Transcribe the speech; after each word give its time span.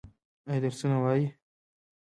ایا 0.49 0.61
درسونه 0.65 0.97
وايي؟ 1.03 1.25